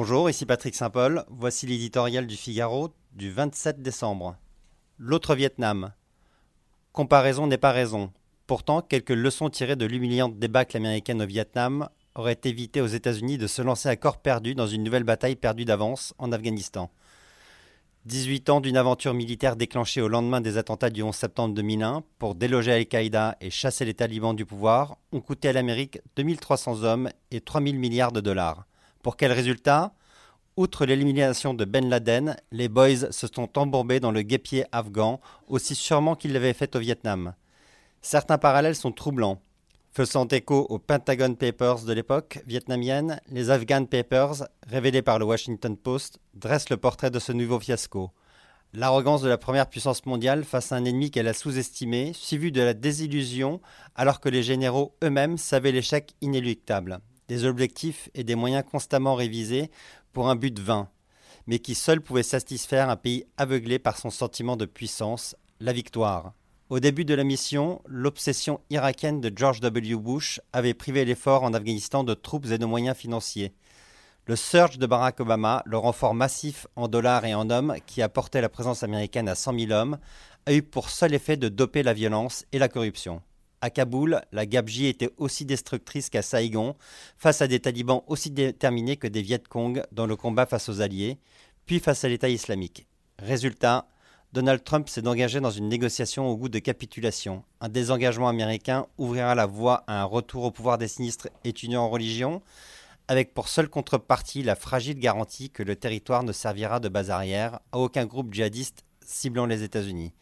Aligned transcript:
Bonjour, 0.00 0.30
ici 0.30 0.46
Patrick 0.46 0.76
Saint-Paul. 0.76 1.24
Voici 1.28 1.66
l'éditorial 1.66 2.28
du 2.28 2.36
Figaro 2.36 2.90
du 3.14 3.32
27 3.32 3.82
décembre. 3.82 4.36
L'autre 4.96 5.34
Vietnam. 5.34 5.92
Comparaison 6.92 7.48
n'est 7.48 7.58
pas 7.58 7.72
raison. 7.72 8.12
Pourtant, 8.46 8.80
quelques 8.80 9.10
leçons 9.10 9.50
tirées 9.50 9.74
de 9.74 9.86
l'humiliante 9.86 10.38
débâcle 10.38 10.76
américaine 10.76 11.20
au 11.20 11.26
Vietnam 11.26 11.88
auraient 12.14 12.38
évité 12.44 12.80
aux 12.80 12.86
États-Unis 12.86 13.38
de 13.38 13.48
se 13.48 13.60
lancer 13.60 13.88
à 13.88 13.96
corps 13.96 14.18
perdu 14.18 14.54
dans 14.54 14.68
une 14.68 14.84
nouvelle 14.84 15.02
bataille 15.02 15.34
perdue 15.34 15.64
d'avance 15.64 16.14
en 16.18 16.30
Afghanistan. 16.30 16.92
18 18.04 18.50
ans 18.50 18.60
d'une 18.60 18.76
aventure 18.76 19.14
militaire 19.14 19.56
déclenchée 19.56 20.00
au 20.00 20.06
lendemain 20.06 20.40
des 20.40 20.58
attentats 20.58 20.90
du 20.90 21.02
11 21.02 21.12
septembre 21.12 21.56
2001 21.56 22.04
pour 22.20 22.36
déloger 22.36 22.70
Al-Qaïda 22.70 23.36
et 23.40 23.50
chasser 23.50 23.84
les 23.84 23.94
talibans 23.94 24.36
du 24.36 24.46
pouvoir 24.46 24.96
ont 25.10 25.20
coûté 25.20 25.48
à 25.48 25.52
l'Amérique 25.52 25.98
2300 26.14 26.84
hommes 26.84 27.10
et 27.32 27.40
3000 27.40 27.76
milliards 27.76 28.12
de 28.12 28.20
dollars. 28.20 28.67
Pour 29.02 29.16
quel 29.16 29.32
résultat? 29.32 29.92
Outre 30.56 30.86
l'élimination 30.86 31.54
de 31.54 31.64
Ben 31.64 31.88
Laden, 31.88 32.36
les 32.50 32.68
Boys 32.68 33.12
se 33.12 33.28
sont 33.28 33.56
embourbés 33.56 34.00
dans 34.00 34.10
le 34.10 34.22
guépier 34.22 34.64
afghan 34.72 35.20
aussi 35.46 35.76
sûrement 35.76 36.16
qu'ils 36.16 36.32
l'avaient 36.32 36.52
fait 36.52 36.74
au 36.74 36.80
Vietnam. 36.80 37.34
Certains 38.02 38.38
parallèles 38.38 38.74
sont 38.74 38.90
troublants. 38.90 39.40
Faisant 39.92 40.26
écho 40.26 40.66
aux 40.68 40.80
Pentagon 40.80 41.34
Papers 41.34 41.84
de 41.84 41.92
l'époque 41.92 42.40
vietnamienne, 42.44 43.20
les 43.28 43.50
Afghan 43.50 43.84
Papers, 43.84 44.48
révélés 44.66 45.02
par 45.02 45.20
le 45.20 45.26
Washington 45.26 45.76
Post, 45.76 46.18
dressent 46.34 46.70
le 46.70 46.76
portrait 46.76 47.12
de 47.12 47.20
ce 47.20 47.30
nouveau 47.30 47.60
fiasco. 47.60 48.10
L'arrogance 48.74 49.22
de 49.22 49.28
la 49.28 49.38
première 49.38 49.68
puissance 49.68 50.06
mondiale 50.06 50.44
face 50.44 50.72
à 50.72 50.76
un 50.76 50.84
ennemi 50.84 51.12
qu'elle 51.12 51.28
a 51.28 51.34
sous-estimé, 51.34 52.12
suivi 52.14 52.50
de 52.50 52.62
la 52.62 52.74
désillusion 52.74 53.60
alors 53.94 54.18
que 54.18 54.28
les 54.28 54.42
généraux 54.42 54.96
eux-mêmes 55.04 55.38
savaient 55.38 55.72
l'échec 55.72 56.14
inéluctable 56.20 57.00
des 57.28 57.44
objectifs 57.44 58.10
et 58.14 58.24
des 58.24 58.34
moyens 58.34 58.64
constamment 58.70 59.14
révisés 59.14 59.70
pour 60.12 60.28
un 60.28 60.36
but 60.36 60.58
vain, 60.58 60.88
mais 61.46 61.58
qui 61.58 61.74
seul 61.74 62.00
pouvait 62.00 62.22
satisfaire 62.22 62.90
un 62.90 62.96
pays 62.96 63.24
aveuglé 63.36 63.78
par 63.78 63.98
son 63.98 64.10
sentiment 64.10 64.56
de 64.56 64.66
puissance, 64.66 65.36
la 65.60 65.72
victoire. 65.72 66.32
Au 66.70 66.80
début 66.80 67.06
de 67.06 67.14
la 67.14 67.24
mission, 67.24 67.80
l'obsession 67.86 68.60
irakienne 68.68 69.22
de 69.22 69.32
George 69.34 69.60
W. 69.60 69.96
Bush 69.96 70.40
avait 70.52 70.74
privé 70.74 71.06
l'effort 71.06 71.42
en 71.42 71.54
Afghanistan 71.54 72.04
de 72.04 72.12
troupes 72.12 72.50
et 72.50 72.58
de 72.58 72.66
moyens 72.66 72.96
financiers. 72.96 73.54
Le 74.26 74.36
surge 74.36 74.76
de 74.76 74.86
Barack 74.86 75.20
Obama, 75.20 75.62
le 75.64 75.78
renfort 75.78 76.12
massif 76.12 76.66
en 76.76 76.86
dollars 76.86 77.24
et 77.24 77.34
en 77.34 77.48
hommes 77.48 77.76
qui 77.86 78.02
a 78.02 78.10
porté 78.10 78.42
la 78.42 78.50
présence 78.50 78.82
américaine 78.82 79.30
à 79.30 79.34
100 79.34 79.58
000 79.58 79.72
hommes, 79.72 79.98
a 80.44 80.52
eu 80.52 80.60
pour 80.60 80.90
seul 80.90 81.14
effet 81.14 81.38
de 81.38 81.48
doper 81.48 81.82
la 81.82 81.94
violence 81.94 82.44
et 82.52 82.58
la 82.58 82.68
corruption. 82.68 83.22
À 83.60 83.70
Kaboul, 83.70 84.20
la 84.30 84.46
Gabji 84.46 84.86
était 84.86 85.10
aussi 85.16 85.44
destructrice 85.44 86.10
qu'à 86.10 86.22
Saïgon, 86.22 86.76
face 87.16 87.42
à 87.42 87.48
des 87.48 87.58
talibans 87.58 88.02
aussi 88.06 88.30
déterminés 88.30 88.96
que 88.96 89.08
des 89.08 89.20
Viet 89.20 89.42
Cong 89.48 89.82
dans 89.90 90.06
le 90.06 90.14
combat 90.14 90.46
face 90.46 90.68
aux 90.68 90.80
Alliés, 90.80 91.18
puis 91.66 91.80
face 91.80 92.04
à 92.04 92.08
l'État 92.08 92.28
islamique. 92.28 92.86
Résultat, 93.18 93.88
Donald 94.32 94.62
Trump 94.62 94.88
s'est 94.88 95.08
engagé 95.08 95.40
dans 95.40 95.50
une 95.50 95.68
négociation 95.68 96.28
au 96.28 96.36
goût 96.36 96.48
de 96.48 96.60
capitulation. 96.60 97.42
Un 97.60 97.68
désengagement 97.68 98.28
américain 98.28 98.86
ouvrira 98.96 99.34
la 99.34 99.46
voie 99.46 99.82
à 99.88 100.02
un 100.02 100.04
retour 100.04 100.44
au 100.44 100.50
pouvoir 100.52 100.78
des 100.78 100.86
sinistres 100.86 101.28
étudiants 101.44 101.82
en 101.82 101.90
religion, 101.90 102.42
avec 103.08 103.34
pour 103.34 103.48
seule 103.48 103.68
contrepartie 103.68 104.44
la 104.44 104.54
fragile 104.54 105.00
garantie 105.00 105.50
que 105.50 105.64
le 105.64 105.74
territoire 105.74 106.22
ne 106.22 106.32
servira 106.32 106.78
de 106.78 106.88
base 106.88 107.10
arrière 107.10 107.58
à 107.72 107.78
aucun 107.78 108.06
groupe 108.06 108.32
djihadiste 108.32 108.84
ciblant 109.04 109.46
les 109.46 109.64
États-Unis 109.64 110.12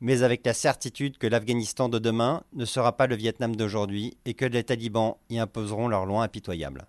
mais 0.00 0.22
avec 0.22 0.44
la 0.44 0.54
certitude 0.54 1.18
que 1.18 1.26
l'Afghanistan 1.26 1.88
de 1.88 1.98
demain 1.98 2.42
ne 2.54 2.64
sera 2.64 2.96
pas 2.96 3.06
le 3.06 3.16
Vietnam 3.16 3.56
d'aujourd'hui 3.56 4.16
et 4.24 4.34
que 4.34 4.44
les 4.44 4.64
talibans 4.64 5.16
y 5.28 5.38
imposeront 5.38 5.88
leur 5.88 6.06
loi 6.06 6.22
impitoyable. 6.22 6.86